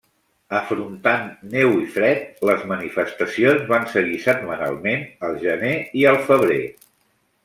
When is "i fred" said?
1.81-2.23